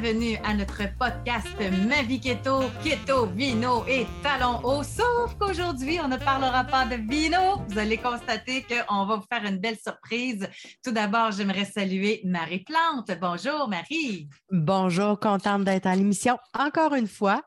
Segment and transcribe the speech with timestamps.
[0.00, 1.46] bienvenue à notre podcast
[1.86, 4.82] Ma vie keto, keto, vino et talons hauts.
[4.82, 7.62] Sauf qu'aujourd'hui, on ne parlera pas de vino.
[7.68, 10.48] Vous allez constater qu'on va vous faire une belle surprise.
[10.84, 13.10] Tout d'abord, j'aimerais saluer Marie Plante.
[13.18, 14.28] Bonjour Marie.
[14.50, 17.42] Bonjour, contente d'être à l'émission encore une fois.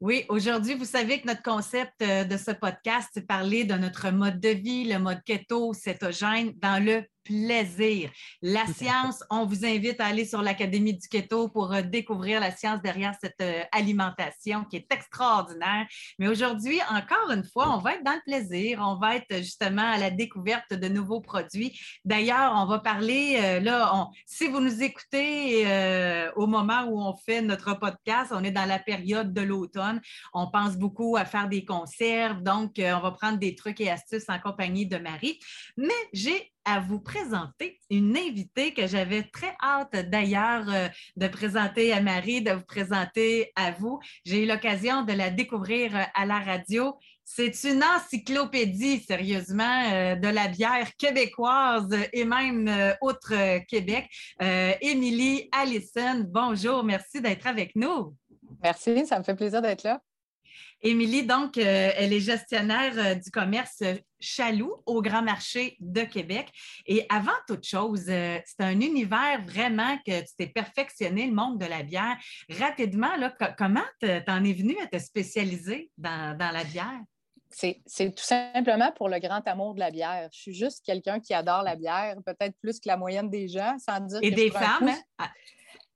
[0.00, 4.10] Oui, aujourd'hui, vous savez que notre concept euh, de ce podcast, c'est parler de notre
[4.10, 8.10] mode de vie, le mode keto, cétogène, dans le plaisir.
[8.42, 12.50] La science, on vous invite à aller sur l'Académie du Keto pour euh, découvrir la
[12.50, 15.86] science derrière cette euh, alimentation qui est extraordinaire.
[16.18, 18.80] Mais aujourd'hui, encore une fois, on va être dans le plaisir.
[18.82, 21.78] On va être justement à la découverte de nouveaux produits.
[22.04, 25.66] D'ailleurs, on va parler, euh, là, si vous nous écoutez
[26.36, 30.00] au moment où on fait notre podcast, on est dans la période de l'automne.
[30.32, 32.42] On pense beaucoup à faire des conserves.
[32.42, 35.38] Donc, on va prendre des trucs et astuces en compagnie de Marie.
[35.76, 41.92] Mais j'ai à vous présenter une invitée que j'avais très hâte d'ailleurs euh, de présenter
[41.92, 43.98] à Marie, de vous présenter à vous.
[44.24, 46.98] J'ai eu l'occasion de la découvrir euh, à la radio.
[47.24, 52.68] C'est une encyclopédie, sérieusement, euh, de la bière québécoise et même
[53.02, 54.08] outre Québec.
[54.80, 58.16] Émilie Allison, bonjour, merci d'être avec nous.
[58.62, 60.00] Merci, ça me fait plaisir d'être là.
[60.82, 63.82] Émilie, donc, euh, elle est gestionnaire euh, du commerce
[64.18, 66.50] Chaloux au Grand Marché de Québec.
[66.86, 71.58] Et avant toute chose, euh, c'est un univers vraiment que tu t'es perfectionné, le monde
[71.58, 72.16] de la bière.
[72.48, 77.00] Rapidement, là, comment t'en es venu à te spécialiser dans, la bière?
[77.50, 77.82] C'est
[78.14, 80.28] tout simplement pour le grand amour de la bière.
[80.32, 83.76] Je suis juste quelqu'un qui adore la bière, peut-être plus que la moyenne des gens,
[83.78, 85.28] sans dire Et des femmes, hein?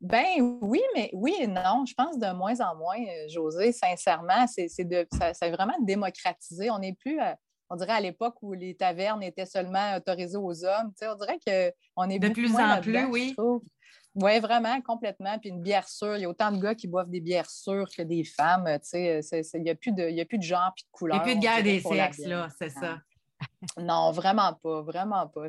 [0.04, 1.86] Ben oui, mais oui et non.
[1.86, 6.70] Je pense de moins en moins, euh, José, sincèrement, c'est de ça, vraiment démocratisé.
[6.70, 7.32] On n'est plus, euh,
[7.70, 10.92] on dirait à l'époque où les tavernes étaient seulement autorisées aux hommes.
[11.00, 13.34] on dirait qu'on est de plus en plus, oui.
[14.16, 15.38] Oui, vraiment, complètement.
[15.38, 17.88] Puis une bière sûre, il y a autant de gars qui boivent des bières sûres
[17.96, 18.68] que des femmes.
[18.92, 19.22] Il
[19.54, 21.16] n'y a, plus de, a plus de genre puis de couleur.
[21.16, 22.98] Il n'y a plus de guerre des sexes, là, c'est ça.
[23.78, 25.46] Non, vraiment pas, vraiment pas.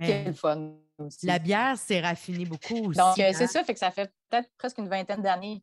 [0.00, 0.74] C'est le fun.
[1.22, 2.98] La bière s'est raffinée beaucoup aussi.
[2.98, 3.46] Donc, euh, c'est hein?
[3.46, 5.62] ça, fait que ça fait peut-être presque une vingtaine d'années.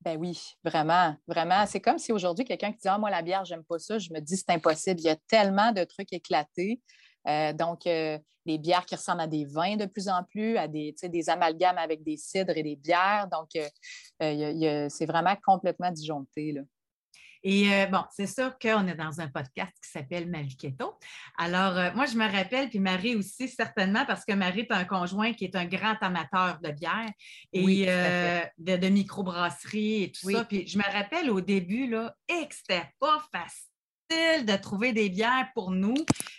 [0.00, 1.66] Ben oui, vraiment, vraiment.
[1.66, 4.12] C'est comme si aujourd'hui, quelqu'un qui dit Ah, moi, la bière, j'aime pas ça, je
[4.12, 5.00] me dis c'est impossible.
[5.00, 6.80] Il y a tellement de trucs éclatés.
[7.26, 10.68] Euh, donc, euh, des bières qui ressemblent à des vins de plus en plus, à
[10.68, 13.28] des, des amalgames avec des cidres et des bières.
[13.30, 13.50] Donc,
[14.20, 16.52] c'est vraiment complètement disjoncté.
[16.52, 16.62] Là.
[17.42, 20.98] Et euh, bon, c'est sûr qu'on est dans un podcast qui s'appelle Keto.
[21.36, 24.84] Alors, euh, moi, je me rappelle, puis Marie aussi, certainement, parce que Marie est un
[24.84, 27.10] conjoint qui est un grand amateur de bière
[27.52, 30.44] et euh, de, de microbrasserie et tout ça.
[30.44, 33.77] Puis je me rappelle au début, là, et que c'était pas facile
[34.10, 35.94] de trouver des bières pour nous.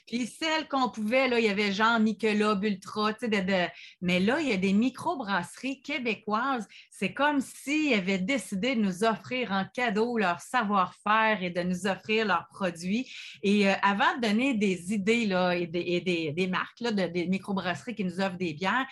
[0.08, 3.72] Puis celles qu'on pouvait, là, il y avait genre Nicolas, Ultra, tu sais,
[4.02, 6.68] mais là, il y a des microbrasseries québécoises.
[6.90, 11.86] C'est comme s'ils avaient décidé de nous offrir en cadeau leur savoir-faire et de nous
[11.86, 13.08] offrir leurs produits.
[13.44, 17.28] Et euh, avant de donner des idées là, et, des, des, marques là, de, des
[17.28, 18.88] microbrasseries qui nous offrent des bières,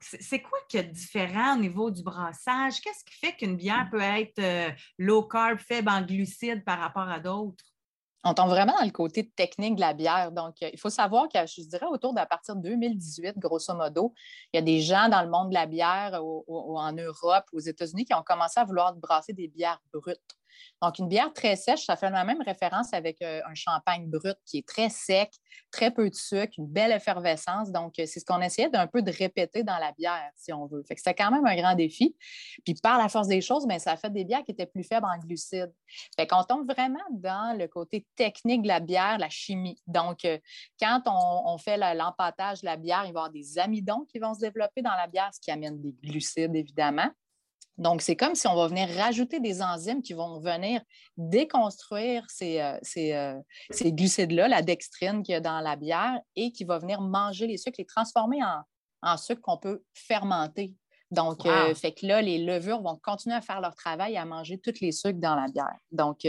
[0.00, 2.80] c'est quoi qui est différent au niveau du brassage?
[2.80, 7.08] Qu'est-ce qui fait qu'une bière peut être euh, low carb, faible en glucides par rapport
[7.08, 7.64] à d'autres?
[8.24, 10.32] On tombe vraiment dans le côté technique de la bière.
[10.32, 14.14] Donc, euh, il faut savoir que je dirais autour de partir de 2018, grosso modo,
[14.52, 17.60] il y a des gens dans le monde de la bière ou en Europe, aux
[17.60, 20.36] États-Unis, qui ont commencé à vouloir brasser des bières brutes.
[20.82, 24.36] Donc, une bière très sèche, ça fait la même référence avec euh, un champagne brut
[24.44, 25.30] qui est très sec,
[25.70, 27.70] très peu de sucre, une belle effervescence.
[27.72, 30.66] Donc, euh, c'est ce qu'on essayait d'un peu de répéter dans la bière, si on
[30.66, 30.82] veut.
[30.86, 32.16] Fait que c'était quand même un grand défi.
[32.64, 34.84] Puis, par la force des choses, bien, ça a fait des bières qui étaient plus
[34.84, 35.72] faibles en glucides.
[36.16, 39.80] Fait qu'on tombe vraiment dans le côté technique de la bière, la chimie.
[39.86, 40.38] Donc, euh,
[40.80, 44.34] quand on, fait l'empâtage de la bière, il va y avoir des amidons qui vont
[44.34, 47.08] se développer dans la bière, ce qui amène des glucides, évidemment.
[47.78, 50.80] Donc, c'est comme si on va venir rajouter des enzymes qui vont venir
[51.16, 53.40] déconstruire ces, euh, euh,
[53.70, 57.46] ces, glucides-là, la dextrine qu'il y a dans la bière, et qui va venir manger
[57.46, 58.62] les sucres, les transformer en,
[59.02, 60.72] en sucre qu'on peut fermenter.
[61.12, 64.24] Donc, euh, fait que là, les levures vont continuer à faire leur travail et à
[64.24, 65.78] manger tous les sucres dans la bière.
[65.92, 66.26] Donc,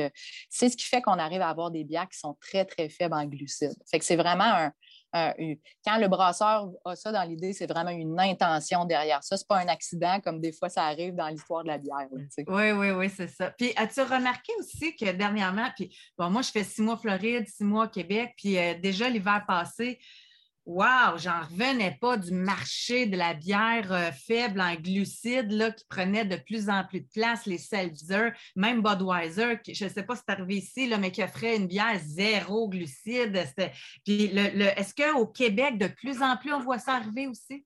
[0.50, 3.16] c'est ce qui fait qu'on arrive à avoir des bières qui sont très, très faibles
[3.16, 3.74] en glucides.
[3.90, 4.72] Fait que c'est vraiment un,
[5.14, 9.38] quand le brasseur a ça dans l'idée, c'est vraiment une intention derrière ça.
[9.38, 12.08] Ce n'est pas un accident comme des fois ça arrive dans l'histoire de la bière.
[12.48, 13.52] oui, oui, oui, c'est ça.
[13.52, 17.64] Puis as-tu remarqué aussi que dernièrement, puis bon, moi je fais six mois Floride, six
[17.64, 20.00] mois Québec, puis euh, déjà l'hiver passé,
[20.68, 25.86] Wow, j'en revenais pas du marché de la bière euh, faible en glucides là, qui
[25.88, 30.18] prenait de plus en plus de place, les Seltzer, même Budweiser, je ne sais pas
[30.18, 33.42] si c'est arrivé ici, là, mais qui offrait une bière zéro glucides.
[34.04, 37.66] Puis le, est-ce qu'au Québec, de plus en plus, on voit ça arriver aussi?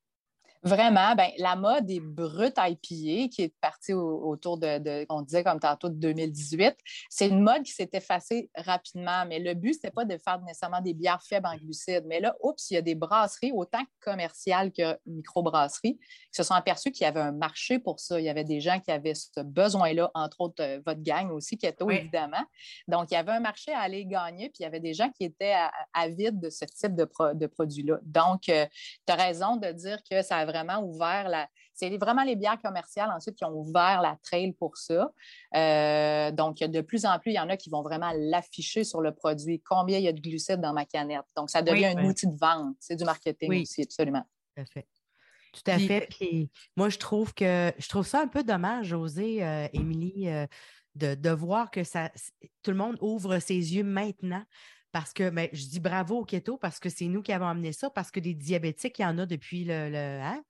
[0.64, 5.60] Vraiment, ben, la mode est brute IPA qui est partie autour de, on disait comme
[5.60, 6.76] tantôt, de 2018.
[7.10, 10.40] C'est une mode qui s'est effacée rapidement, mais le but, ce n'était pas de faire
[10.42, 12.06] nécessairement des bières faibles en glucides.
[12.06, 16.54] Mais là, oups, il y a des brasseries, autant commerciales que microbrasseries, qui se sont
[16.54, 18.20] aperçues qu'il y avait un marché pour ça.
[18.20, 21.58] Il y avait des gens qui avaient ce besoin-là, entre autres euh, votre gang aussi,
[21.58, 22.44] Keto, évidemment.
[22.88, 25.10] Donc, il y avait un marché à aller gagner, puis il y avait des gens
[25.10, 25.56] qui étaient
[25.94, 27.98] avides de ce type de, de produits-là.
[28.04, 28.68] Donc, euh,
[29.08, 31.48] tu as raison de dire que ça a vraiment ouvert la.
[31.74, 35.12] C'est vraiment les bières commerciales ensuite qui ont ouvert la trail pour ça.
[35.56, 39.02] Euh, donc, de plus en plus, il y en a qui vont vraiment l'afficher sur
[39.02, 41.26] le produit, combien il y a de glucides dans ma canette?
[41.36, 42.76] Donc, ça devient un outil de vente.
[42.80, 44.24] C'est du marketing aussi, absolument.
[44.56, 44.88] Tout à fait.
[45.54, 46.08] Tout à fait.
[46.10, 50.48] Puis moi, je trouve que je trouve ça un peu dommage, José, euh, Émilie, euh,
[50.96, 52.12] de, de, voir que ça,
[52.64, 54.44] tout le monde ouvre ses yeux maintenant
[54.92, 57.74] parce que ben, je dis bravo au keto parce que c'est nous qui avons amené
[57.74, 59.74] ça, parce que des diabétiques, il y en a depuis le,
[60.22, 60.44] hein,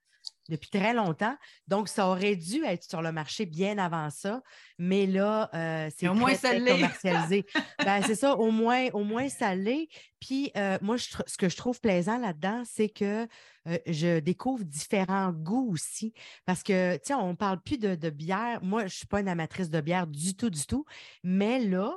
[0.49, 1.35] depuis très longtemps.
[1.67, 4.41] Donc, ça aurait dû être sur le marché bien avant ça,
[4.77, 7.45] mais là, euh, c'est au moins ça commercialisé.
[7.85, 9.87] ben, c'est ça, au moins, au moins ça l'est.
[10.19, 13.27] Puis euh, moi, ce que je trouve plaisant là-dedans, c'est que
[13.67, 16.13] euh, je découvre différents goûts aussi.
[16.45, 18.59] Parce que, tu sais, on ne parle plus de, de bière.
[18.61, 20.85] Moi, je ne suis pas une amatrice de bière du tout, du tout.
[21.23, 21.95] Mais là,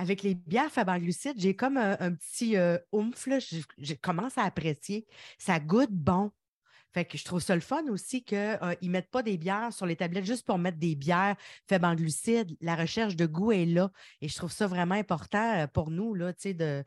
[0.00, 4.44] avec les bières faibles en glucides, j'ai comme un, petit euh, oomph, je, commence à
[4.44, 5.06] apprécier.
[5.38, 6.30] Ça goûte bon.
[6.92, 9.72] Fait que je trouve ça le fun aussi qu'ils euh, ne mettent pas des bières
[9.72, 11.36] sur les tablettes juste pour mettre des bières
[11.68, 12.56] faibles en glucides.
[12.62, 13.92] La recherche de goût est là.
[14.22, 16.14] Et je trouve ça vraiment important euh, pour nous.
[16.14, 16.82] Là, de,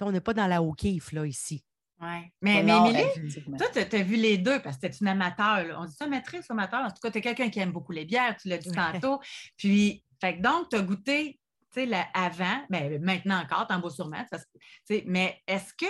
[0.00, 1.62] on n'est pas dans la haut kiff là, ici.
[2.00, 2.08] Oui.
[2.42, 5.78] Mais, mais Émilie, toi, tu as, vu les deux parce que tu es une amateur.
[5.80, 6.80] On dit ça, maîtrise, amateur?
[6.80, 9.20] En tout cas, tu es quelqu'un qui aime beaucoup les bières, tu l'as dit tantôt.
[9.56, 11.38] Puis, fait donc, tu as goûté
[12.14, 15.86] avant, mais ben, maintenant encore, en beau sur mais est-ce que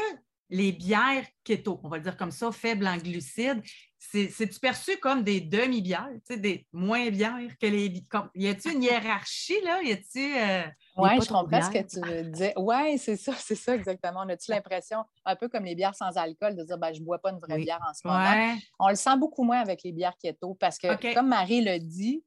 [0.49, 3.63] les bières keto, on va le dire comme ça, faibles en glucides,
[3.99, 8.05] c'est-tu perçu comme des demi-bières, des moins bières que les.
[8.35, 9.83] y a-t-il une hiérarchie, là?
[9.83, 10.37] Y a-t-il.
[10.37, 10.63] Euh,
[10.97, 12.53] oui, je comprends ce que tu veux dire.
[12.57, 14.21] Oui, c'est ça, c'est ça exactement.
[14.25, 17.05] On a-tu l'impression, un peu comme les bières sans alcool, de dire ben, je ne
[17.05, 18.57] bois pas une vraie bière en ce moment?
[18.79, 22.23] On le sent beaucoup moins avec les bières keto parce que, comme Marie le dit,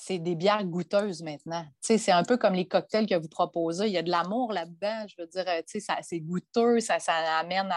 [0.00, 1.66] c'est des bières goûteuses maintenant.
[1.80, 3.86] c'est un peu comme les cocktails que vous proposez.
[3.86, 5.06] Il y a de l'amour là-dedans.
[5.08, 5.62] Je veux dire, euh,
[6.02, 7.70] c'est goûteux, ça, ça amène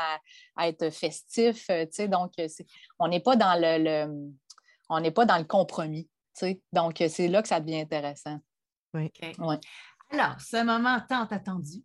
[0.56, 1.66] à, être festif.
[1.70, 2.48] Euh, donc, euh,
[3.00, 4.32] on n'est pas dans le,
[4.90, 6.10] on n'est pas dans le compromis.
[6.72, 8.40] Donc, c'est là que ça devient intéressant.
[8.94, 9.12] Oui.
[10.12, 11.84] Alors, ce moment tant attendu.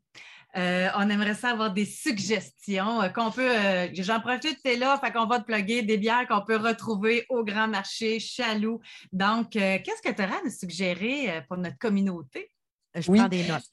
[0.57, 3.51] Euh, on aimerait ça avoir des suggestions euh, qu'on peut.
[3.51, 6.57] Euh, j'en profite, tu es là, fait qu'on va te plugger des bières qu'on peut
[6.57, 8.81] retrouver au grand marché Chaloux.
[9.13, 12.51] Donc, qu'est-ce que tu auras à nous suggérer pour notre communauté?
[12.95, 13.65] Je prends des notes.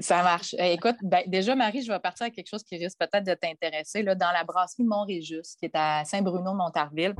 [0.00, 0.56] Ça marche.
[0.58, 4.02] écoute, ben, déjà, Marie, je vais partir avec quelque chose qui risque peut-être de t'intéresser.
[4.02, 7.14] Dans la brasserie Montréjus, qui est à Saint-Bruno-Montarville,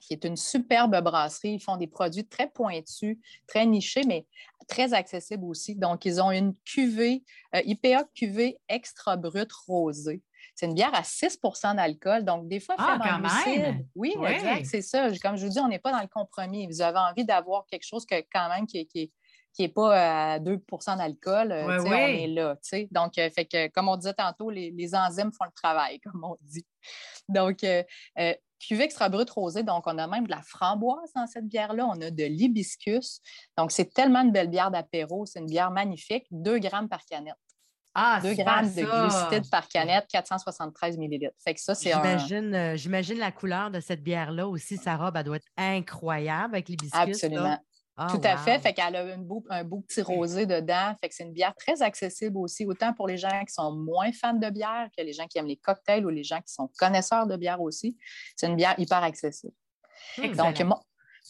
[0.00, 1.54] qui est une superbe brasserie.
[1.54, 3.18] Ils font des produits très pointus,
[3.48, 4.26] très nichés, mais
[4.68, 5.74] très accessibles aussi.
[5.74, 7.24] Donc, ils ont une cuvée,
[7.56, 10.22] euh, IPA cuvée extra brute rosée.
[10.54, 13.86] C'est une bière à 6% d'alcool, donc des fois, ah, quand même.
[13.94, 15.08] Oui, exact, c'est ça.
[15.22, 16.66] Comme je vous dis, on n'est pas dans le compromis.
[16.66, 19.12] Vous avez envie d'avoir quelque chose que, quand même qui, qui,
[19.58, 22.56] qui n'est pas à 2% d'alcool, euh, on est là.
[22.90, 26.36] Donc, euh, fait que, comme on disait tantôt, les, enzymes font le travail, comme on
[26.40, 26.66] dit.
[27.28, 27.82] Donc, euh,
[28.58, 32.00] cuvée extra brut rosée, donc on a même de la framboise dans cette bière-là, on
[32.00, 33.20] a de l'hibiscus.
[33.56, 37.34] Donc, c'est tellement une belle bière d'apéro, c'est une bière magnifique, 2 grammes par canette.
[37.94, 41.34] Ah, 2 grammes de glucides par canette, 473 millilitres.
[41.42, 45.24] Fait que ça, c'est J'imagine, j'imagine la couleur de cette bière-là aussi, sa robe, elle
[45.24, 47.00] doit être incroyable avec l'hibiscus.
[47.00, 47.58] Absolument.
[48.00, 48.60] Ah, Tout à fait.
[48.60, 50.94] Fait qu'elle a un beau, un beau petit rosé dedans.
[51.00, 54.12] Fait que c'est une bière très accessible aussi, autant pour les gens qui sont moins
[54.12, 56.70] fans de bière que les gens qui aiment les cocktails ou les gens qui sont
[56.78, 57.96] connaisseurs de bière aussi.
[58.36, 59.52] C'est une bière hyper accessible.
[60.36, 60.60] Donc,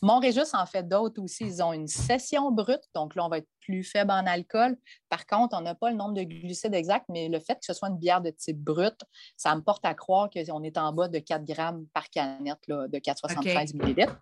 [0.03, 0.21] mon,
[0.53, 1.47] en fait d'autres aussi.
[1.47, 4.77] Ils ont une session brute, donc là, on va être plus faible en alcool.
[5.09, 7.73] Par contre, on n'a pas le nombre de glucides exact, mais le fait que ce
[7.73, 9.01] soit une bière de type brut,
[9.39, 12.99] ça me porte à croire qu'on est en bas de 4 grammes par canette de
[12.99, 14.21] 473 millilitres.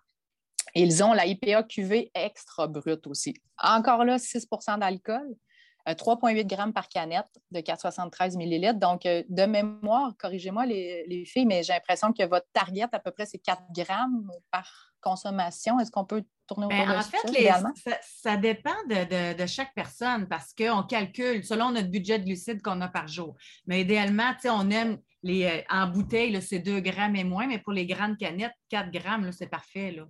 [0.75, 3.33] Ils ont la IPA QV extra brute aussi.
[3.61, 5.35] Encore là, 6% d'alcool,
[5.95, 8.79] 3,8 euh, grammes par canette de 473 millilitres.
[8.79, 13.11] Donc, euh, de mémoire, corrigez-moi les, filles, mais j'ai l'impression que votre target à peu
[13.11, 15.79] près, c'est 4 grammes par consommation.
[15.79, 20.53] Est-ce qu'on peut tourner autour ben, de en fait, ça, dépend de, chaque personne parce
[20.53, 23.35] qu'on calcule selon notre budget de glucides qu'on a par jour.
[23.65, 27.73] Mais idéalement, on aime les, euh, en bouteille, c'est 2 grammes et moins, mais pour
[27.73, 29.91] les grandes canettes, 4 grammes, c'est parfait.
[29.91, 30.05] Là.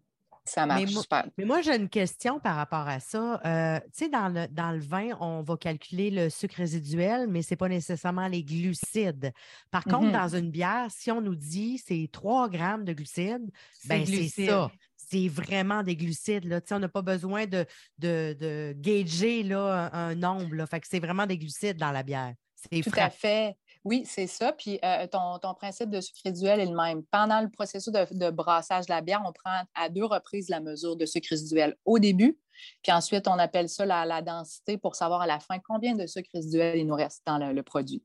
[0.48, 1.26] Ça marche mais moi, super.
[1.38, 3.40] Mais moi, j'ai une question par rapport à ça.
[3.46, 7.42] Euh, tu sais, dans le, dans le vin, on va calculer le sucre résiduel, mais
[7.42, 9.32] ce n'est pas nécessairement les glucides.
[9.72, 10.12] Par contre, Mhm.
[10.14, 13.50] dans une bière, si on nous dit c'est 3 grammes de glucides,
[13.86, 14.72] ben c'est ça.
[14.96, 16.46] C'est vraiment des glucides.
[16.46, 16.60] Là.
[16.72, 17.66] On n'a pas besoin de,
[17.98, 20.54] de, de gager là, un, un nombre.
[20.56, 20.66] Là.
[20.66, 22.34] Fait que c'est vraiment des glucides dans la bière.
[22.56, 23.02] C'est Tout frais.
[23.02, 23.56] à fait.
[23.88, 24.52] Oui, c'est ça.
[24.52, 27.04] Puis euh, ton, ton principe de sucre résiduel est le même.
[27.10, 30.60] Pendant le processus de, de brassage de la bière, on prend à deux reprises la
[30.60, 32.38] mesure de sucre résiduel au début,
[32.84, 36.06] puis ensuite on appelle ça la, la densité pour savoir à la fin combien de
[36.06, 38.04] sucre résiduel il nous reste dans le, le produit.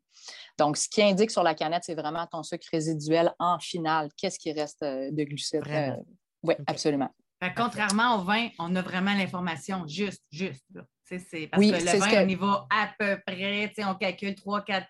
[0.58, 4.08] Donc, ce qui indique sur la canette, c'est vraiment ton sucre résiduel en finale.
[4.16, 5.60] Qu'est-ce qui reste euh, de glucides?
[5.64, 6.04] Vraiment.
[6.44, 7.10] oui, absolument.
[7.42, 10.64] Fait contrairement au vin, on a vraiment l'information juste, juste.
[10.72, 10.82] là.
[11.04, 14.34] C'est- Parce Oui, que le vin, que- on y va à peu près, on calcule
[14.34, 14.86] 3-4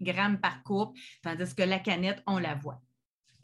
[0.00, 2.80] grammes par coupe, tandis que la canette, on la voit.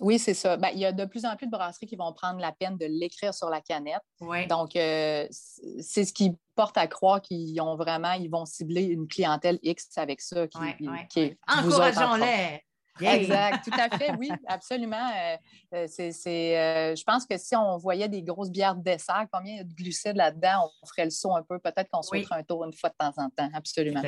[0.00, 0.56] Oui, c'est ça.
[0.56, 2.76] Ben, il y a de plus en plus de brasseries qui vont prendre la peine
[2.76, 4.02] de l'écrire sur la canette.
[4.20, 4.46] Oui.
[4.48, 9.06] Donc, euh, c'est ce qui porte à croire qu'ils ont vraiment, ils vont cibler une
[9.06, 10.48] clientèle X avec ça.
[10.48, 11.36] Qui, autres.
[11.46, 12.60] Encourageons-les.
[13.00, 13.22] Yay!
[13.22, 15.10] Exact, tout à fait, oui, absolument.
[15.16, 15.36] Euh,
[15.74, 19.26] euh, c'est, c'est, euh, je pense que si on voyait des grosses bières de dessert,
[19.32, 21.58] combien il y a de glucides là-dedans, on ferait le saut un peu.
[21.58, 22.26] Peut-être qu'on se Oui.
[22.30, 24.02] un tour une fois de temps en temps, absolument.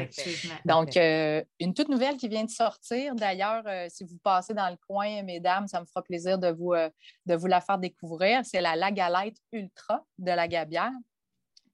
[0.64, 3.14] Donc, euh, une toute nouvelle qui vient de sortir.
[3.16, 7.34] D'ailleurs, si vous passez dans le coin, mesdames, ça me fera plaisir de vous, de
[7.34, 8.42] vous la faire découvrir.
[8.44, 10.92] C'est la Lagalette Ultra de la Gabière.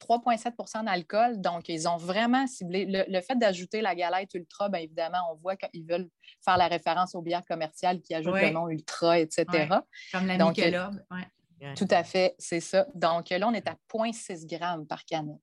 [0.06, 1.40] 3,7% d'alcool.
[1.40, 2.84] Donc, ils ont vraiment ciblé.
[2.86, 6.08] Le, le fait d'ajouter la galette ultra, bien évidemment, on voit qu'ils veulent
[6.44, 8.42] faire la référence aux bières commerciales qui ajoutent Oui.
[8.42, 9.44] le nom ultra, etc.
[9.52, 9.68] Ouais.
[10.12, 10.94] Comme la Donc, Michelob.
[11.10, 11.74] ouais.
[11.76, 12.86] Tout à fait, c'est ça.
[12.94, 15.36] Donc, là, on est à 0,6 grammes par canette.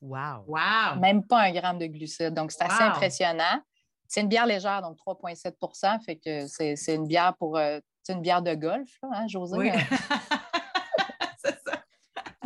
[0.00, 0.44] Wow!
[0.46, 1.00] Wow!
[1.00, 2.34] Même pas un gramme de glucides.
[2.34, 3.60] Donc, c'est assez impressionnant.
[4.06, 7.56] C'est une bière légère, donc 3,7% fait que c'est c'est une bière pour.
[7.56, 9.56] euh, c'est une bière de golf, là, hein, José?
[9.56, 9.70] Oui.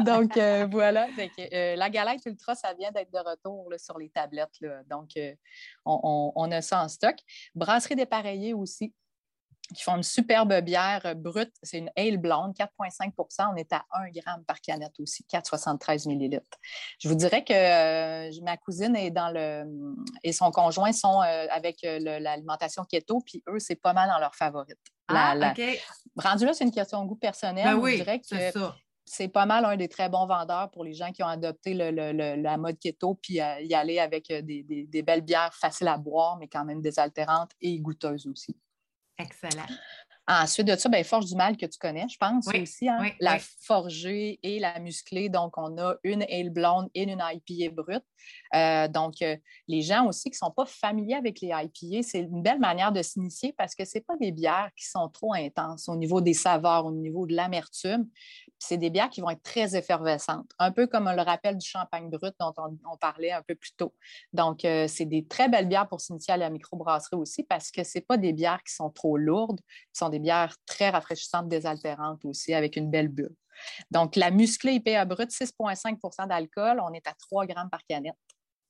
[0.08, 1.06] Donc, euh, voilà.
[1.08, 4.60] Fait que, euh, la galette ultra, ça vient d'être de retour là, sur les tablettes.
[4.60, 4.82] là.
[4.88, 5.34] Donc, euh,
[5.84, 7.16] on, on- on a ça en stock.
[7.54, 8.94] Brasserie dépareillée aussi,
[9.74, 11.52] qui font une superbe bière brute.
[11.62, 16.58] C'est une ale blonde, 4,5% On est à 1 gramme par canette aussi, 4,73 millilitres.
[17.00, 19.64] Je vous dirais que ma cousine est dans le,
[20.22, 24.78] et son conjoint sont avec l'alimentation keto, puis eux, c'est pas mal dans leur favorite.
[25.10, 25.60] La- Ah, la- OK.
[26.16, 27.64] Rendu là, c'est une question de goût personnel.
[27.64, 28.50] Ben Je oui, dirais que
[29.08, 31.90] c'est pas mal un des très bons vendeurs pour les gens qui ont adopté le-
[31.90, 35.22] le- le- la mode keto, puis euh, y aller avec euh, des, des- des belles
[35.22, 38.56] bières faciles à boire, mais quand même désaltérantes et goûteuses aussi.
[39.18, 39.66] Excellent.
[40.30, 42.86] Ensuite de ça, ben, Forge du Mal que tu connais, je pense Oui, aussi.
[42.86, 42.98] hein?
[43.00, 43.40] oui, la oui.
[43.62, 45.30] forgée et la musclée.
[45.30, 48.04] Donc, on a une ale blonde et une IPA brute.
[48.54, 49.38] Euh, donc, euh,
[49.68, 52.92] les gens aussi qui ne sont pas familiers avec les IPA, c'est une belle manière
[52.92, 56.34] de s'initier parce que ce pas des bières qui sont trop intenses au niveau des
[56.34, 58.06] saveurs, au niveau de l'amertume.
[58.58, 62.10] C'est des bières qui vont être très effervescentes, un peu comme le rappel du champagne
[62.10, 63.94] brut dont on, on parlait un peu plus tôt.
[64.32, 67.84] Donc, euh, c'est des très belles bières pour s'initier à la microbrasserie aussi parce que
[67.84, 69.60] ce pas des bières qui sont trop lourdes,
[69.92, 73.34] ce sont des bières très rafraîchissantes, désaltérantes aussi, avec une belle bulle.
[73.90, 78.14] Donc, la musclée IPA brute, 6,5% d'alcool, on est à 3 grammes par canette,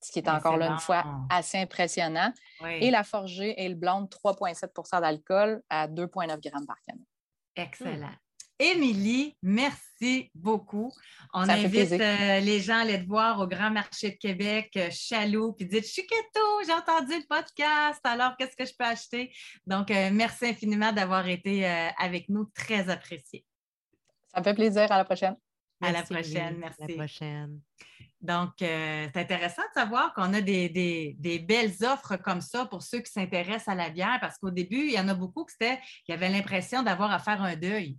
[0.03, 2.33] ce qui est encore là une fois assez impressionnant.
[2.63, 2.79] Oui.
[2.81, 7.07] Et la forgée et le blonde, 3,7% d'alcool à 2,9 grammes par canette.
[7.57, 8.13] Excellent.
[8.61, 10.93] Émilie, merci beaucoup.
[11.33, 14.71] On Ça invite euh, les gens à aller te voir au Grand Marché de Québec,
[14.77, 19.33] euh, Chaloux, puis dites keto, j'ai entendu le podcast, alors qu'est-ce que je peux acheter?
[19.67, 23.45] Donc, euh, merci infiniment d'avoir été euh, avec nous, très apprécié.
[24.35, 24.91] Ça me fait plaisir.
[24.91, 25.37] À la prochaine.
[25.81, 26.65] À la Merci, prochaine, Lily.
[26.65, 26.81] À merci.
[26.89, 27.61] la prochaine.
[28.21, 32.67] Donc, euh, c'est intéressant de savoir qu'on a des, des- des belles offres comme ça
[32.67, 35.45] pour ceux qui s'intéressent à la bière, parce qu'au début, il y en a beaucoup
[35.45, 35.65] qui,
[36.05, 37.97] qui avaient l'impression d'avoir à faire un deuil.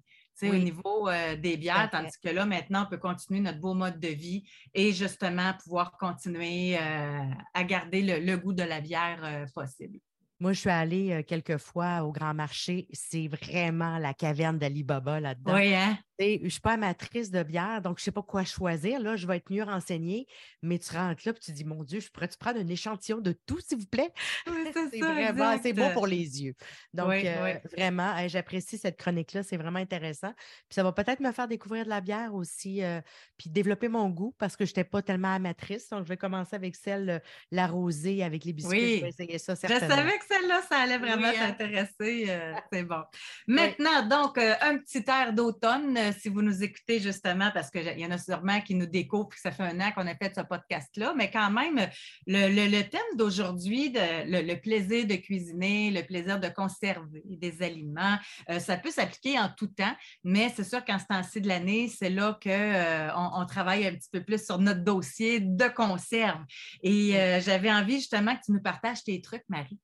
[0.47, 0.49] Oui.
[0.49, 3.99] au niveau euh, des bières, tandis que là, maintenant, on peut continuer notre beau mode
[3.99, 4.43] de vie
[4.73, 9.99] et justement pouvoir continuer euh, à garder le, le goût de la bière euh, possible.
[10.39, 12.87] Moi, je suis allée quelques fois au Grand Marché.
[12.93, 15.53] C'est vraiment la caverne d'Alibaba là-dedans.
[15.53, 15.97] Oui, hein?
[16.19, 18.99] Je ne suis pas amatrice de bière, donc je ne sais pas quoi choisir.
[18.99, 20.27] Là, je vais être mieux renseignée.
[20.61, 23.31] Mais tu rentres là et tu dis, mon Dieu, je pourrais-tu prendre un échantillon de
[23.31, 24.11] tout, s'il vous plaît?
[24.47, 26.55] Oui, C'est vraiment, c'est beau pour les yeux.
[26.93, 27.69] Donc, Oui, euh, oui.
[27.77, 29.43] vraiment, j'apprécie cette chronique-là.
[29.43, 30.33] C'est vraiment intéressant.
[30.35, 32.99] Puis ça va peut-être me faire découvrir de la bière aussi, euh,
[33.37, 35.89] puis développer mon goût parce que je n'étais pas tellement amatrice.
[35.89, 37.19] Donc, je vais commencer avec celle, euh,
[37.51, 38.77] la rosée avec les biscuits.
[38.77, 38.95] Oui.
[38.97, 39.95] Je vais essayer ça Je certainement.
[39.95, 41.53] savais que celle-là, ça allait vraiment hein?
[41.57, 42.39] t'intéresser.
[42.73, 43.03] c'est bon.
[43.47, 46.08] Maintenant, donc, un petit air d'automne.
[46.09, 49.29] Euh, si vous nous écoutez justement, parce qu'il y en a sûrement qui nous découvrent,
[49.29, 51.87] que ça fait un an qu'on a fait ce podcast-là, mais quand même,
[52.27, 58.17] le, thème d'aujourd'hui, le, le, plaisir de cuisiner, le plaisir de conserver des aliments,
[58.49, 61.87] euh, ça peut s'appliquer en tout temps, mais c'est sûr qu'en ce temps-ci de l'année,
[61.87, 66.43] c'est là qu'on euh, on travaille un petit peu plus sur notre dossier de conserve.
[66.83, 67.11] Et
[67.41, 69.79] j'avais envie justement que tu nous partages tes trucs, Marie.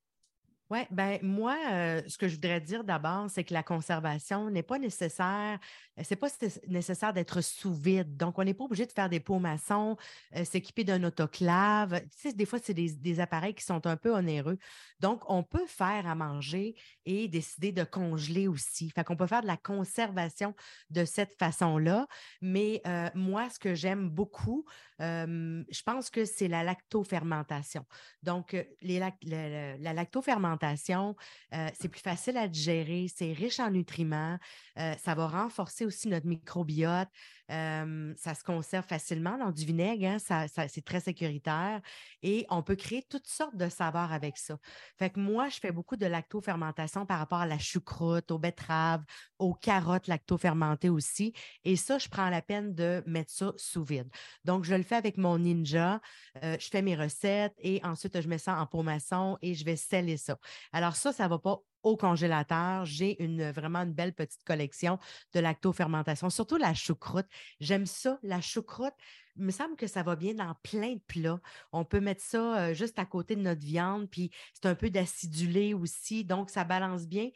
[0.72, 4.64] Oui, ben moi, euh, ce que je voudrais dire d'abord, c'est que la conservation n'est
[4.64, 5.60] pas nécessaire,
[6.04, 6.28] c'est pas
[6.68, 8.18] nécessaire d'être sous vide.
[8.18, 12.02] Donc, on n'est pas obligé de faire des pots euh, s'équiper d'un autoclave.
[12.02, 14.58] Tu sais, des fois, c'est des, appareils qui sont un peu onéreux.
[15.00, 16.76] Donc, on peut faire à manger
[17.06, 18.90] et décider de congeler aussi.
[18.90, 20.54] Fait qu'on peut faire de la conservation
[20.90, 22.08] de cette façon-là.
[22.42, 22.82] Mais
[23.14, 24.66] moi, ce que j'aime beaucoup,
[25.00, 27.86] je pense que c'est la lactofermentation.
[28.24, 31.16] Donc, la, la lactofermentation,
[31.54, 34.38] euh, c'est plus facile à digérer, c'est riche en nutriments,
[34.78, 37.10] euh, ça va renforcer aussi notre microbiote,
[37.48, 41.82] ça se conserve facilement dans du vinaigre, hein, ça, c'est très sécuritaire
[42.24, 44.58] et on peut créer toutes sortes de saveurs avec ça.
[44.98, 49.04] Fait que moi, je fais beaucoup de lactofermentation par rapport à la choucroute, aux betteraves,
[49.40, 51.34] aux carottes lactofermentées aussi.
[51.64, 54.10] Et ça, je prends la peine de mettre ça sous vide.
[54.44, 56.02] Donc, je le fais avec mon Ninja.
[56.44, 59.66] Euh, je fais mes recettes et ensuite, je mets ça en pot maçon et je
[59.66, 60.38] vais sceller ça.
[60.74, 62.84] Alors, ça, ça ne va pas au congélateur.
[62.86, 65.00] J'ai une, vraiment une belle petite collection
[65.34, 67.28] de lactofermentation, surtout la choucroute.
[67.60, 68.94] J'aime ça, la choucroute
[69.38, 71.40] il me semble que ça va bien dans plein de plats.
[71.72, 75.74] On peut mettre ça juste à côté de notre viande, puis c'est un peu d'acidulé
[75.74, 77.30] aussi, donc ça balance bien.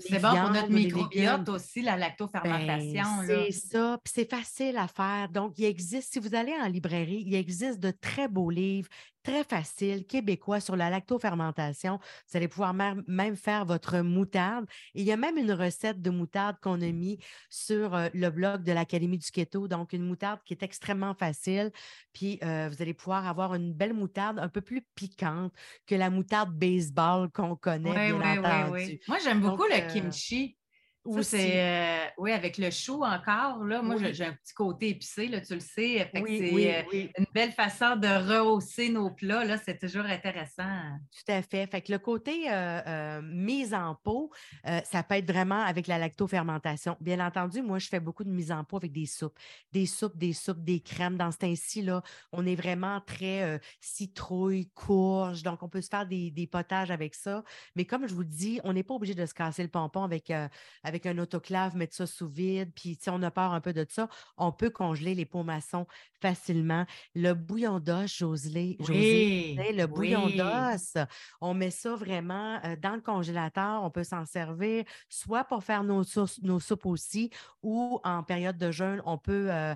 [0.00, 3.26] c'est bon pour notre microbiote aussi, la lactofermentation.
[3.26, 5.28] Ben, c'est ça, puis c'est facile à faire.
[5.30, 8.88] Donc, il existe, si vous allez en librairie, il existe de très beaux livres,
[9.22, 11.98] très faciles, québécois sur la lactofermentation.
[12.28, 14.66] Vous allez pouvoir même faire votre moutarde.
[14.94, 17.18] il y a même une recette de moutarde qu'on a mis
[17.50, 21.70] sur le blog de l'Académie du Keto, donc une moutarde qui est extrêmement facile
[22.12, 25.52] puis euh, vous allez pouvoir avoir une belle moutarde un peu plus piquante
[25.86, 29.00] que la moutarde baseball qu'on connaît, bien entendu.
[29.08, 30.10] Moi, j'aime beaucoup le euh,
[31.04, 31.24] kimchi.
[31.24, 33.64] c'est, euh, oui, avec le chou encore.
[33.64, 36.10] Là, moi, j'ai un petit côté épicé, là, tu le sais.
[36.12, 39.44] c'est une belle façon de rehausser nos plats.
[39.44, 40.62] Là, c'est toujours intéressant.
[41.10, 41.66] Tout à fait.
[41.66, 42.48] Fait que le côté
[43.22, 44.30] mise en pot,
[44.84, 46.96] ça peut être vraiment avec la lactofermentation.
[47.00, 49.38] Bien entendu, moi, je fais beaucoup de mise en pot avec des soupes.
[49.72, 51.16] Des soupes, des soupes, des crèmes.
[51.16, 55.42] Dans ce temps-ci, là, on est vraiment très citrouille, courge.
[55.42, 57.42] Donc, on peut se faire des, des, potages avec ça.
[57.76, 60.30] Mais comme je vous dis, on n'est pas obligé de se casser le pompon avec,
[60.82, 63.86] avec un autoclave, mettre ça sous vide, puis si on a peur un peu de
[63.88, 65.86] ça, on peut congeler les pots maçons
[66.20, 66.86] facilement.
[67.14, 70.96] Le bouillon d'os, Joseline, le bouillon d'os,
[71.40, 75.84] on met ça vraiment euh, dans le congélateur, on peut s'en servir soit pour faire
[75.84, 76.02] nos,
[76.42, 77.30] nos, soupes aussi,
[77.62, 79.74] ou en période de jeûne, on peut euh,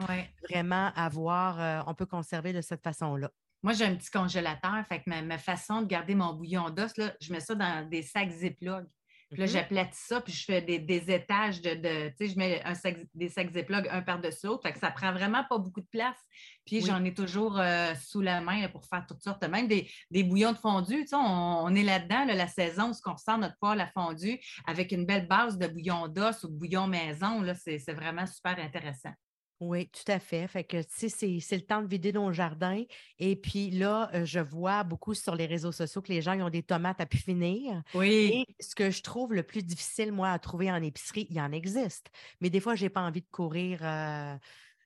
[0.48, 3.30] vraiment avoir, euh, on peut conserver de cette façon-là.
[3.62, 7.32] Moi, j'ai un petit congélateur, fait que ma, façon de garder mon bouillon d'os, je
[7.32, 8.86] mets ça dans des sacs Ziploc.
[9.30, 9.50] Puis là, mm-hmm.
[9.50, 12.74] j'aplatis ça, puis je fais des, étages de, tu sais, je mets un
[13.14, 14.62] des sacs Ziploc un par-dessus l'autre.
[14.62, 16.16] Fait que ça prend vraiment pas beaucoup de place.
[16.64, 19.42] Puis j'en ai toujours euh, sous la main pour faire toutes sortes.
[19.48, 19.88] Même des,
[20.22, 21.00] bouillons de fondu.
[21.02, 24.92] Tu sais, on, est là-dedans, la saison, où on ressort notre poêle à fondu avec
[24.92, 27.42] une belle base de bouillon d'os ou de bouillon maison.
[27.42, 29.12] Là, c'est, vraiment super intéressant.
[29.60, 30.46] Oui, tout à fait.
[30.48, 32.82] Fait que, tu sais, c'est le temps de vider nos jardins.
[33.18, 36.50] Et puis là, euh, je vois beaucoup sur les réseaux sociaux que les gens ont
[36.50, 37.82] des tomates à pu finir.
[37.94, 38.46] Oui.
[38.48, 41.40] Et ce que je trouve le plus difficile, moi, à trouver en épicerie, il y
[41.40, 42.10] en existe.
[42.42, 43.78] Mais des fois, je n'ai pas envie de courir.
[43.82, 44.36] Euh,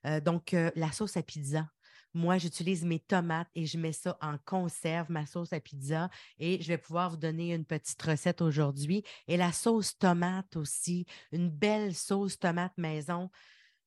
[0.07, 1.67] euh, donc, la sauce à pizza.
[2.13, 6.09] Moi, j'utilise mes tomates et je mets ça en conserve, ma sauce à pizza.
[6.39, 9.03] Et je vais pouvoir vous donner une petite recette aujourd'hui.
[9.27, 13.29] Et la sauce tomate aussi, une belle sauce tomate maison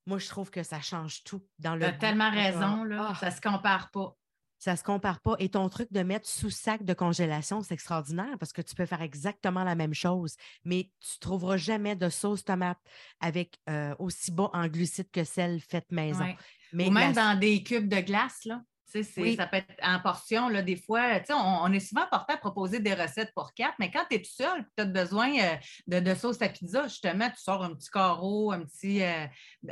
[0.06, 1.80] moi, je trouve que ça change tout dans le.
[1.80, 3.08] Tu as tellement raison, là.
[3.10, 3.14] Ah!
[3.14, 4.16] Ça ne se compare pas.
[4.58, 5.34] Ça ne se compare pas.
[5.40, 8.86] Et ton truc de mettre sous sac de congélation, c'est extraordinaire parce que tu peux
[8.86, 12.78] faire exactement la même chose, mais tu ne trouveras jamais de sauce tomate
[13.20, 16.24] avec euh, aussi bas en glucides que celle faite maison.
[16.72, 18.62] Mais Ou même dans des cubes de glace, là.
[19.02, 21.20] Ça peut être en portion, là, des fois.
[21.30, 24.30] On, est souvent porté à proposer des recettes pour quatre, mais quand tu es tout
[24.30, 28.52] seul, tu as besoin euh, de, sauce à pizza, justement, tu sors un petit carreau,
[28.52, 29.26] un petit, euh,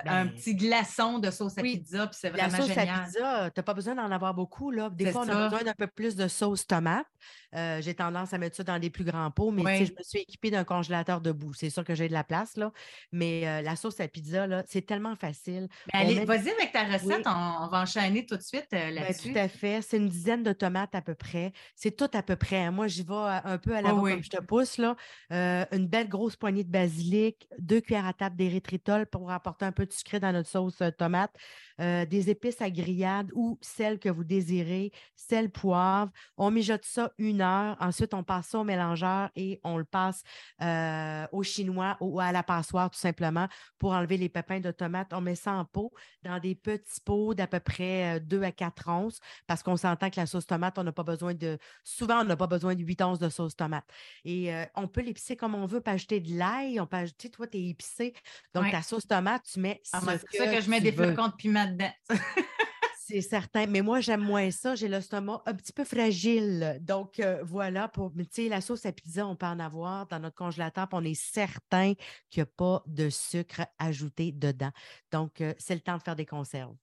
[0.04, 3.50] un ben petit glaçon de sauce à pizza, puis c'est vraiment La sauce à pizza,
[3.50, 4.70] tu n'as pas besoin d'en avoir beaucoup.
[4.70, 4.90] Là.
[4.90, 7.06] Des fois, on a besoin d'un peu plus de sauce tomate.
[7.54, 10.20] Euh, j'ai tendance à mettre ça dans des plus grands pots, mais je me suis
[10.20, 11.52] équipée d'un congélateur debout.
[11.54, 12.72] C'est sûr que j'ai de la place, là.
[13.12, 15.68] Mais la sauce à pizza, c'est tellement facile.
[15.92, 18.66] Ben, vas-y avec ta recette, on, va enchaîner tout de suite.
[18.72, 19.32] la là-dessus?
[19.32, 19.82] tout à fait.
[19.82, 21.52] C'est une dizaine de tomates à peu près.
[21.74, 22.64] C'est tout à peu près.
[22.64, 22.70] Hein.
[22.72, 24.10] Moi, j'y vais un peu à la Oh va oui.
[24.10, 24.78] comme je te pousse.
[24.78, 24.96] Là.
[25.32, 29.72] Euh, une belle grosse poignée de basilic, deux cuillères à table d'érythritol pour apporter un
[29.72, 31.34] peu de sucré dans notre sauce euh, tomate,
[31.82, 36.10] euh, des épices à grillade ou celles que vous désirez, sel, poivre.
[36.36, 37.76] On mijote ça une heure.
[37.80, 40.22] Ensuite, on passe ça au mélangeur et on le passe
[40.62, 45.12] euh, au chinois ou à la passoire tout simplement pour enlever les pépins de tomates.
[45.12, 45.92] On met ça en pot
[46.22, 50.20] dans des petits pots d'à peu près 2 à 4 onces parce qu'on s'entend que
[50.20, 51.58] la sauce tomate, on n'a pas besoin de.
[51.84, 53.84] Souvent, on n'a pas besoin de 8 onces de sauce tomate.
[54.24, 56.78] Et euh, on peut l'épicer comme on veut, pas ajouter de l'ail.
[56.80, 58.14] On peut ajouter, toi, tu es épicé.
[58.54, 58.70] Donc, Ouais.
[58.70, 59.80] ta sauce tomate, tu mets.
[59.92, 61.71] Ah, c'est ça que je mets des flocons de piment
[63.04, 63.66] C'est certain.
[63.66, 64.74] Mais moi, j'aime moins ça.
[64.74, 66.78] J'ai l'estomac un petit peu fragile.
[66.80, 67.88] Donc, euh, voilà.
[67.88, 70.88] Pour, tu sais, la sauce à pizza, on peut en avoir dans notre congélateur.
[70.88, 71.94] puis on est certain
[72.30, 74.70] qu'il n'y a pas de sucre ajouté dedans.
[75.10, 76.76] Donc, euh, c'est le temps de faire des conserves.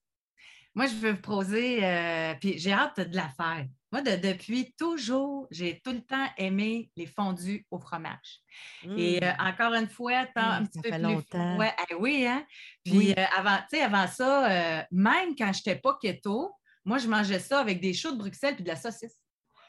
[0.74, 3.66] Moi, je veux vous poser, euh, puis j'ai hâte de la faire.
[3.92, 8.40] Moi, de- depuis toujours, j'ai tout le temps aimé les fondus au fromage.
[8.96, 9.46] Et euh, Mmh.
[9.48, 11.58] encore une fois, tant Mmh, un ça petit peu fait plus longtemps.
[11.58, 12.44] Ouais, eh oui, hein?
[12.84, 13.14] Puis Oui.
[13.18, 14.50] euh, avant, avant ça,
[14.80, 16.52] euh, même quand je n'étais pas keto,
[16.84, 19.16] moi, je mangeais ça avec des choux de Bruxelles puis de la saucisse.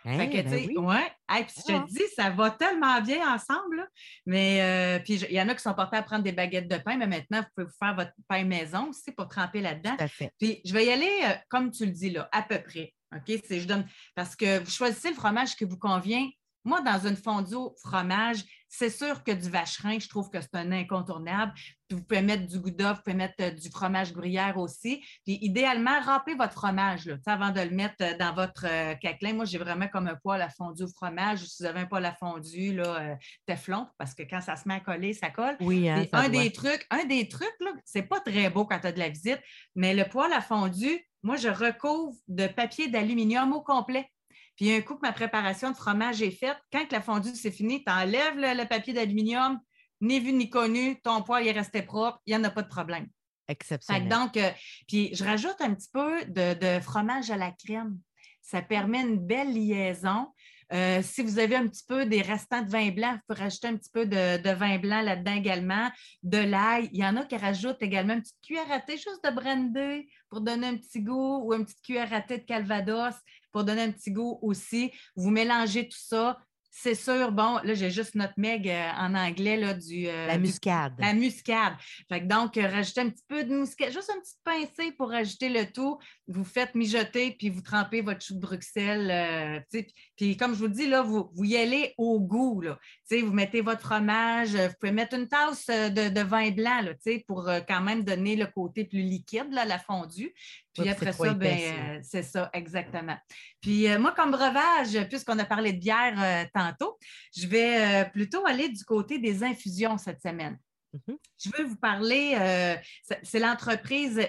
[0.06, 0.78] Hein, Fait que, ben tu sais, oui.
[0.78, 1.12] ouais.
[1.30, 1.82] Hey, puis je Ah.
[1.88, 3.78] te dis, ça va tellement bien ensemble.
[3.78, 3.88] là.
[4.26, 6.78] Mais euh, puis il y en a qui sont portés à prendre des baguettes de
[6.78, 9.96] pain, mais maintenant, vous pouvez vous faire votre pain maison aussi pour tremper là-dedans.
[10.40, 12.94] Puis je vais y aller, euh, comme tu le dis, là, à peu près.
[13.16, 13.40] OK?
[13.46, 16.28] C'est, je donne, parce que vous choisissez le fromage qui vous convient.
[16.64, 20.56] Moi, dans une fondue au fromage, c'est sûr que du vacherin, je trouve que c'est
[20.56, 21.52] un incontournable.
[21.88, 25.04] Puis vous pouvez mettre du gouda, vous pouvez mettre euh, du fromage gruyère aussi.
[25.26, 29.34] Puis idéalement, râpez votre fromage là, avant de le mettre euh, dans votre euh, caquelin.
[29.34, 31.40] Moi, j'ai vraiment comme un poêle à fondue au fromage.
[31.40, 34.68] Si vous avez un poêle à fondue, là, euh, Teflon, parce que quand ça se
[34.68, 35.58] met à coller, ça colle.
[35.60, 36.44] Oui, hein, ça un doit.
[36.44, 39.10] des trucs, un des trucs, là, c'est pas très beau quand tu as de la
[39.10, 39.42] visite,
[39.76, 44.08] mais le poêle à fondu, moi, je recouvre de papier d'aluminium au complet.
[44.56, 47.52] Puis un coup que ma préparation de fromage est faite, quand que la fondue c'est
[47.52, 49.60] fini, tu enlèves le, le papier d'aluminium,
[50.02, 52.68] ni vu ni connu, ton poêle est resté propre, il n'y en a pas de
[52.68, 53.08] problème.
[53.48, 54.08] Exceptionnel.
[54.08, 54.50] donc, euh,
[54.88, 57.98] puis je rajoute un petit peu de, de fromage à la crème.
[58.42, 60.28] Ça permet une belle liaison.
[60.74, 63.68] Euh, si vous avez un petit peu des restants de vin blanc, vous pouvez rajouter
[63.68, 65.90] un petit peu de, de vin blanc là-dedans également,
[66.24, 66.90] de l'ail.
[66.94, 70.08] Il y en a qui rajoutent également une petite cuillère à thé juste de brandy
[70.30, 73.16] pour donner un petit goût ou une petite cuillère à thé de calvados
[73.52, 74.92] pour donner un petit goût aussi.
[75.16, 76.40] Vous mélangez tout ça.
[76.74, 80.38] C'est sûr, bon, là, j'ai juste notre meg euh, en anglais là, du, euh, La
[80.38, 80.94] du muscade.
[81.00, 81.74] la muscade.
[82.08, 85.10] Fait que donc, euh, rajoutez un petit peu de muscade, juste un petit pincé pour
[85.10, 86.00] rajouter le tout.
[86.32, 89.12] Vous faites mijoter, puis vous trempez votre chou de Bruxelles.
[89.12, 89.82] euh,
[90.16, 92.62] puis, comme je vous le dis, là, vous, vous y allez au goût.
[92.62, 92.80] Là.
[93.10, 96.82] Vous mettez votre fromage, euh, vous pouvez mettre une tasse euh, de, de vin blanc
[96.82, 96.94] là,
[97.28, 100.34] pour euh, quand même donner le côté plus liquide, là, la fondue.
[100.74, 103.18] Puis Ouais, après ça, ben, euh, c'est ça, exactement.
[103.60, 106.98] Puis moi, comme breuvage, puisqu'on a parlé de bière tantôt,
[107.36, 110.58] je vais plutôt aller du côté des infusions cette semaine.
[110.94, 111.18] Mhm.
[111.44, 112.76] Je veux vous parler, euh,
[113.24, 114.22] c'est l'entreprise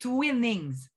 [0.00, 0.88] Twinnings,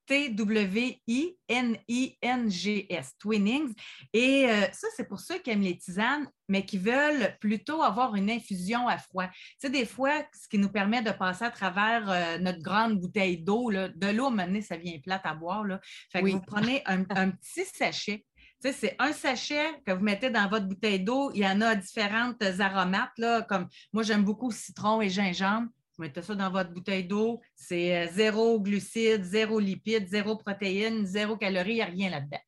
[2.05, 3.73] T-W-I-N-I-N-G-S, Twinnings.
[4.13, 8.15] Et euh, ça, c'est pour ceux qui aiment les tisanes, mais qui veulent plutôt avoir
[8.15, 9.27] une infusion à froid.
[9.27, 12.99] Tu sais, des fois, ce qui nous permet de passer à travers euh, notre grande
[12.99, 15.65] bouteille d'eau, de l'eau, maintenant, ça vient plate à boire.
[15.65, 15.79] Là.
[16.11, 16.31] Fait que Oui.
[16.31, 18.25] vous prenez un, un petit sachet.
[18.63, 21.31] Tu sais, c'est un sachet que vous mettez dans votre bouteille d'eau.
[21.33, 25.67] Il y en a différentes aromates, là, comme moi, j'aime beaucoup citron et gingembre.
[25.95, 27.41] Vous mettez ça dans votre bouteille d'eau.
[27.55, 31.71] C'est euh, zéro glucides, zéro lipides, zéro protéines, zéro calories.
[31.71, 32.39] Il n'y a rien là-dedans.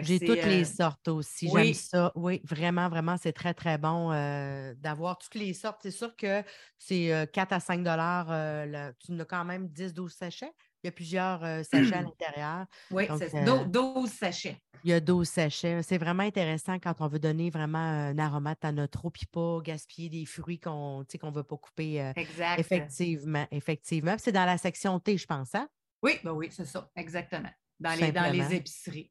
[0.00, 1.48] J'ai toutes les euh, sortes aussi.
[1.52, 1.66] oui.
[1.66, 2.12] J'aime ça.
[2.14, 5.80] Oui, vraiment, vraiment, c'est très, très bon euh, d'avoir toutes les sortes.
[5.82, 6.42] C'est sûr que
[6.78, 8.26] c'est euh, 4 à 5 dollars.
[8.98, 10.52] tu en as quand même 10, 12 sachets.
[10.82, 12.66] Il y a plusieurs euh, sachets à l'intérieur.
[12.90, 13.64] Oui, c'est euh, dou-
[13.94, 14.60] 12 sachets.
[14.84, 15.80] Il y a 12 sachets.
[15.84, 19.60] C'est vraiment intéressant quand on veut donner vraiment un aromate à notre eau, puis pas
[19.62, 22.02] gaspiller des fruits qu'on ne veut pas couper.
[22.02, 22.58] euh, Exact.
[22.58, 24.16] effectivement, effectivement.
[24.18, 25.54] C'est dans la section thé, je pense.
[25.54, 25.68] Hein?
[26.02, 27.50] Oui, ben oui, c'est ça, exactement.
[27.78, 29.10] Dans les épiceries.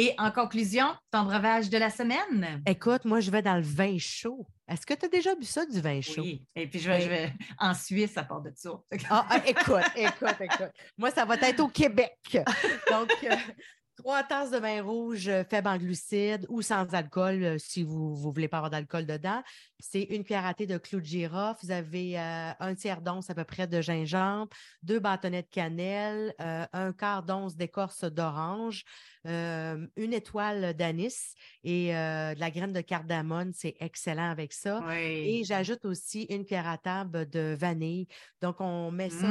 [0.00, 2.62] Et en conclusion, ton breuvage de la semaine?
[2.66, 4.46] Écoute, moi, je vais dans le vin chaud.
[4.68, 6.22] Est-ce que tu as déjà bu ça, du vin chaud?
[6.22, 6.46] Oui.
[6.54, 7.02] Et puis, je vais, Oui.
[7.02, 8.70] je vais en Suisse à part de ça.
[9.10, 10.70] Ah, ah, écoute, écoute, écoute.
[10.96, 12.16] Moi, ça va être au Québec.
[12.88, 13.34] Donc, euh,
[13.96, 18.10] trois tasses de vin rouge euh, faible en glucides ou sans alcool euh, si vous
[18.14, 19.42] ne voulez pas avoir d'alcool dedans.
[19.80, 21.58] C'est une cuillère à thé de clou de girofle.
[21.64, 24.48] Vous avez euh, un tiers d'once à peu près de gingembre,
[24.84, 28.84] deux bâtonnets de cannelle, euh, un quart d'once d'écorce d'orange,
[29.24, 33.52] une étoile d'anis et de la graine de cardamone.
[33.54, 34.82] C'est excellent avec ça.
[34.96, 38.06] Et j'ajoute aussi une cuillère à table de vanille.
[38.40, 39.26] Donc, on met ça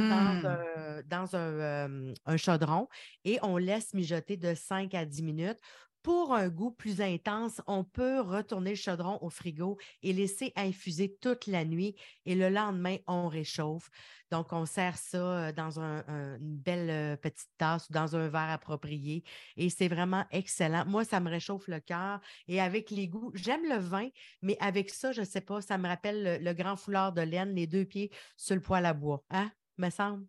[1.06, 2.14] dans, mmh.
[2.26, 2.88] un chaudron
[3.24, 5.58] et on laisse mijoter de 5 à 10 minutes
[6.02, 11.16] pour un goût plus intense, on peut retourner le chaudron au frigo et laisser infuser
[11.20, 13.90] toute la nuit et le lendemain, on réchauffe.
[14.30, 18.50] Donc, on sert ça euh, dans une belle euh, petite tasse ou dans un verre
[18.50, 19.24] approprié
[19.56, 20.84] et c'est vraiment excellent.
[20.86, 24.08] Moi, ça me réchauffe le cœur et avec les goûts, j'aime le vin,
[24.42, 27.54] mais avec ça, je ne sais pas, ça me rappelle le, grand foulard de laine,
[27.54, 29.24] les deux pieds sur le poêle à bois.
[29.30, 30.26] Hein, me semble?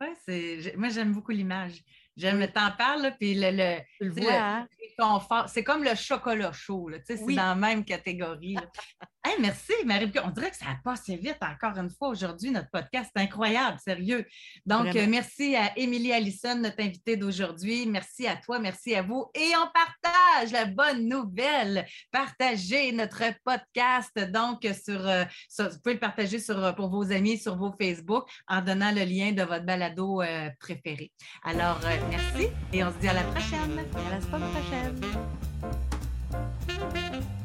[0.00, 1.82] Oui, moi, j'aime beaucoup l'image.
[2.18, 4.66] J'aime, le t'en parles, puis le, le, hein?
[5.46, 8.56] C'est comme le chocolat chaud, c'est dans la même catégorie.
[9.40, 10.10] merci, Marie.
[10.24, 13.10] On dirait que ça a passé vite encore une fois aujourd'hui, notre podcast.
[13.14, 14.24] C'est incroyable, sérieux.
[14.66, 17.86] Donc, euh, merci à Émilie Allison, notre invitée d'aujourd'hui.
[17.86, 19.26] Merci à toi, merci à vous.
[19.34, 21.86] Et on partage la bonne nouvelle.
[22.10, 24.16] Partagez notre podcast.
[24.30, 25.24] Donc, sur, euh,
[25.58, 29.04] vous pouvez le partager sur, euh, pour vos amis sur vos Facebook en donnant le
[29.04, 30.22] lien de votre balado
[30.60, 31.10] préféré.
[31.42, 33.78] Alors, merci et on se dit à la prochaine.
[33.94, 34.50] à la semaine
[37.00, 37.37] prochaine.